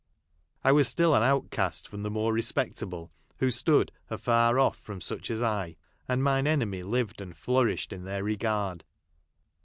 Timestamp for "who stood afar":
3.37-4.57